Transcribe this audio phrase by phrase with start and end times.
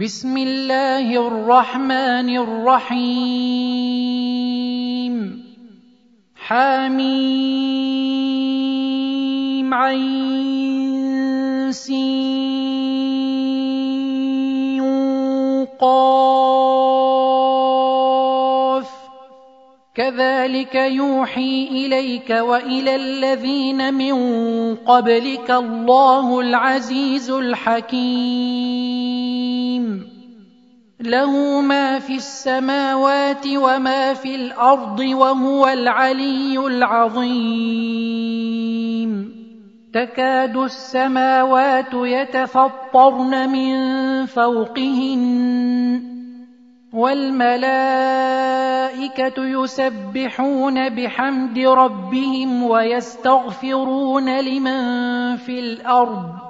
[0.00, 3.54] بسم الله الرحمن الرحيم.
[6.36, 6.94] حميم
[9.74, 12.00] عين سين
[15.80, 16.50] قاف.
[19.94, 24.14] كذلك يوحي إليك وإلى الذين من
[24.74, 28.99] قبلك الله العزيز الحكيم.
[31.00, 38.10] له ما في السماوات وما في الأرض وهو العلي العظيم.
[39.94, 43.76] تكاد السماوات يتفطرن من
[44.26, 46.02] فوقهن
[46.92, 47.64] والملائكة
[49.38, 56.49] يسبحون بحمد ربهم ويستغفرون لمن في الأرض.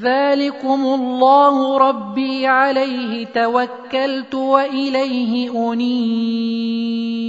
[0.00, 7.26] ذلكم الله ربي عليه توكلت واليه انيب.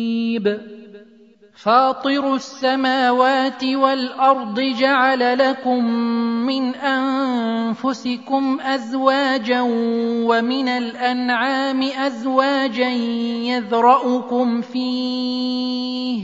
[1.57, 5.85] فاطر السماوات والارض جعل لكم
[6.45, 9.61] من انفسكم ازواجا
[10.27, 12.89] ومن الانعام ازواجا
[13.49, 16.23] يذرأكم فيه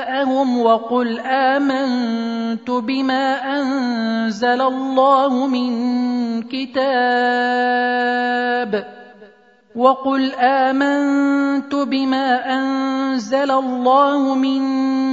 [0.00, 5.72] لهم وقل آمنت بما أنزل الله من
[6.42, 8.00] كتاب
[9.76, 14.60] وقل آمنت بما أنزل الله من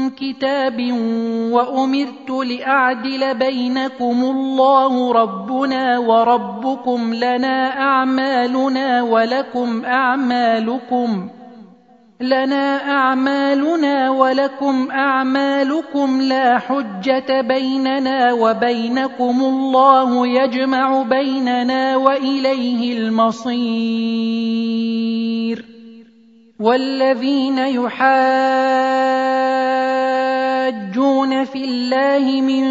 [0.09, 0.91] كتاب
[1.51, 11.29] وأمرت لأعدل بينكم الله ربنا وربكم لنا أعمالنا ولكم أعمالكم
[12.21, 23.57] لنا أعمالنا ولكم أعمالكم لا حجة بيننا وبينكم الله يجمع بيننا وإليه المصير.
[26.59, 28.07] والذين يحاجون
[31.45, 32.67] في الله من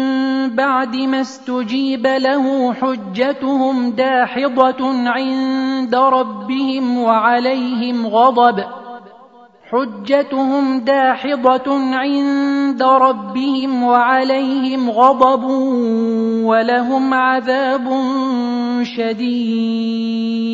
[0.55, 8.86] بعد ما استجيب له حجتهم داحضة عند ربهم وعليهم غضب.
[9.71, 15.43] حجتهم داحضة عند ربهم وعليهم غضب
[16.43, 18.01] ولهم عذاب
[18.83, 20.47] شديد.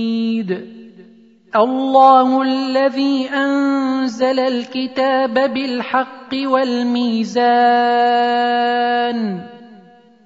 [1.56, 7.44] الله الذي أنزل الكتاب بالحق والميزان.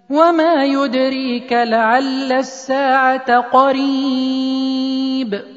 [0.09, 5.56] وما يدريك لعل الساعة قريب.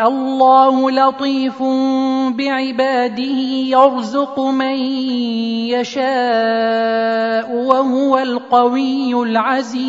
[0.00, 1.62] الله لطيف
[2.34, 3.38] بعباده
[3.70, 4.76] يرزق من
[5.70, 9.84] يشاء وهو القوي العزيز.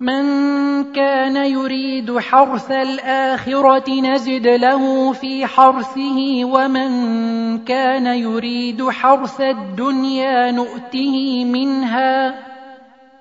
[0.00, 0.24] من
[0.92, 6.90] كان يريد حرث الآخرة نزد له في حرثه ومن
[7.58, 12.49] كان يريد حرث الدنيا نؤته منها.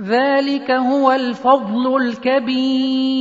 [0.00, 3.20] ذلك هو الفضل الكبير.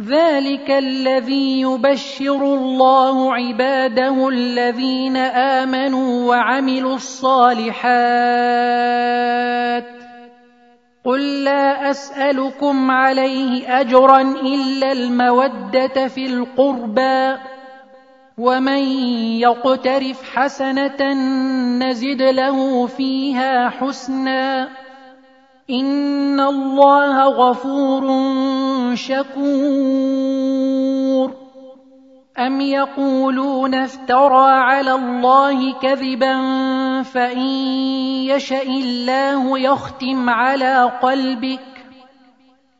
[0.00, 7.84] ذلك الذي يبشر الله عباده الذين آمنوا وعملوا الصالحات.
[11.04, 17.53] قل لا أسألكم عليه أجرا إلا المودة في القربى.
[18.38, 18.82] ومن
[19.38, 21.12] يقترف حسنه
[21.78, 24.68] نزد له فيها حسنا
[25.70, 28.04] ان الله غفور
[28.94, 30.44] شكور
[32.38, 36.42] ام يقولون افترى على الله كذبا
[37.02, 37.38] فان
[38.28, 41.73] يشا الله يختم على قلبك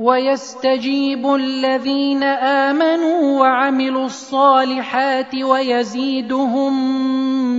[0.00, 6.72] ويستجيب الذين آمنوا وعملوا الصالحات ويزيدهم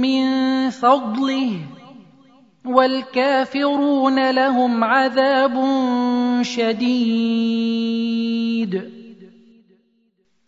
[0.01, 0.25] من
[0.69, 1.51] فضله
[2.65, 5.65] والكافرون لهم عذاب
[6.41, 7.81] شديد.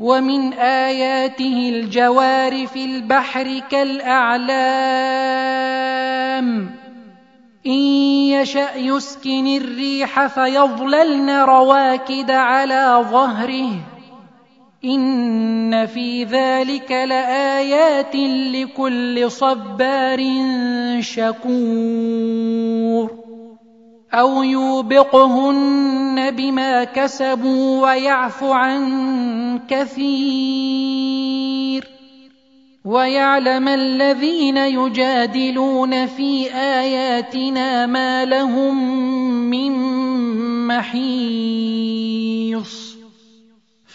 [0.00, 4.56] ومن آياته الجوار في البحر كالأعلام.
[7.66, 7.78] إن
[8.32, 13.70] يشأ يسكن الريح فيظللن رواكد على ظهره.
[14.84, 18.16] إن في ذلك لآيات
[18.54, 20.18] لكل صبار
[21.00, 22.65] شكور.
[24.16, 31.16] أو يوبقهن بما كسبوا ويعفو عن كثير
[32.84, 38.76] ويعلم الذين يجادلون في آياتنا ما لهم
[39.50, 39.72] من
[40.66, 42.06] محيص.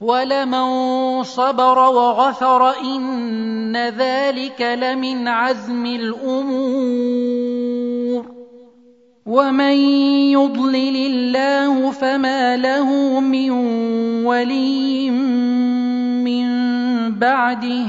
[0.00, 7.18] ولمن صبر وغفر ان ذلك لمن عزم الأمور
[9.26, 9.76] ومن
[10.32, 13.50] يضلل الله فما له من
[14.24, 16.48] ولي من
[17.18, 17.86] بعده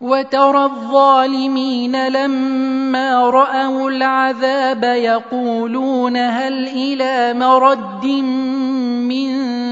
[0.00, 8.06] وترى الظالمين لما راوا العذاب يقولون هل إلى مرد
[9.10, 9.71] من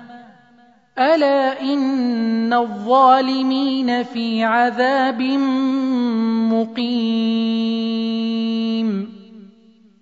[0.97, 5.21] الا ان الظالمين في عذاب
[6.51, 8.01] مقيم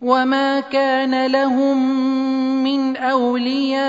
[0.01, 1.99] وما كان لهم
[2.63, 3.83] من اولياء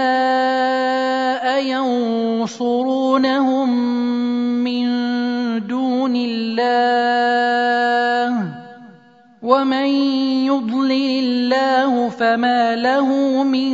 [1.64, 3.69] ينصرونهم
[4.64, 4.87] من
[5.66, 7.00] دون الله
[9.43, 9.87] ومن
[10.47, 13.09] يضلل الله فما له
[13.43, 13.71] من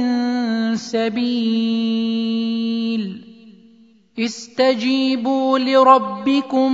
[0.76, 2.36] سبيل
[4.18, 6.72] استجيبوا لربكم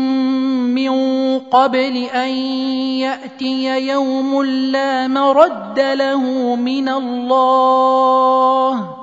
[0.75, 0.93] من
[1.39, 2.29] قبل ان
[3.01, 9.02] ياتي يوم لا مرد له من الله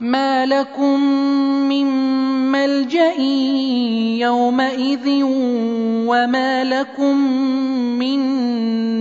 [0.00, 1.00] ما لكم
[1.68, 1.86] من
[2.52, 3.12] ملجا
[4.20, 5.22] يومئذ
[6.06, 7.16] وما لكم
[7.98, 8.22] من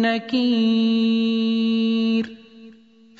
[0.01, 1.55] نكير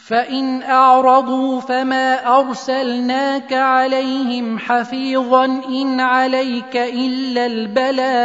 [0.08, 8.16] فان اعرضوا فما ارسلناك عليهم حفيظا ان عليك الا البلاغ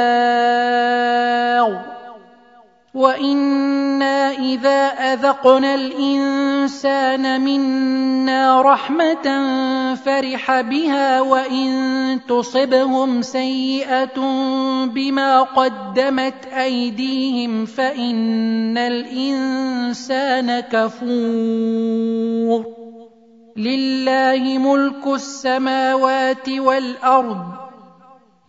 [2.94, 9.24] وأنا اذا اذقنا الانسان منا رحمه
[9.94, 14.20] فرح بها وان تصبهم سيئه
[14.86, 22.64] بما قدمت ايديهم فان الانسان كفور.
[23.56, 27.69] لله ملك السماوات والارض.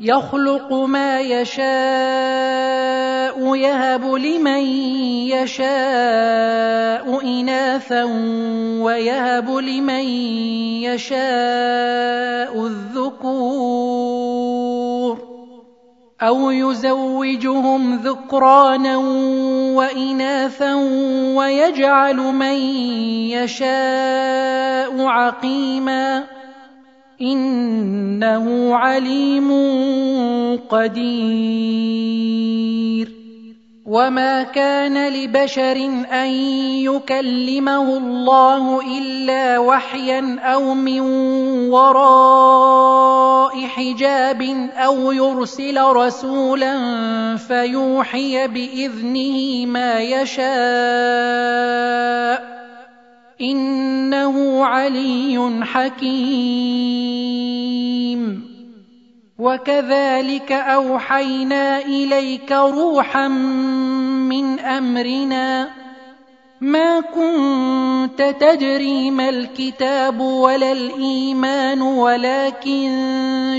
[0.01, 1.61] يخلق ما يشاء
[3.55, 4.61] يهب لمن
[5.29, 8.03] يشاء إناثا
[8.81, 10.05] ويهب لمن
[10.89, 14.01] يشاء الذكور.
[16.21, 18.97] أو يزوجهم ذكرانا
[19.77, 20.75] وإناثا
[21.35, 22.55] ويجعل من
[23.29, 26.40] يشاء عقيما.
[27.21, 29.51] إنه عليم
[30.69, 32.01] قدير.
[33.91, 35.75] وما كان لبشر
[36.11, 36.27] أن
[36.87, 41.01] يكلمه الله إلا وحيا أو من
[41.69, 44.41] وراء حجاب
[44.75, 46.77] أو يرسل رسولا
[47.37, 50.41] فيوحي بإذنه ما يشاء.
[53.41, 56.91] إنه علي حكيم.
[59.39, 65.69] وكذلك أوحينا إليك روحا من أمرنا.
[66.61, 72.91] ما كنت تدري ما الكتاب ولا الإيمان ولكن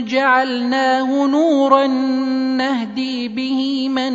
[0.09, 1.87] جعلناه نورا
[2.57, 4.12] نهدي به من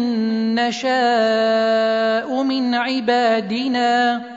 [0.56, 4.37] نشاء من عبادنا.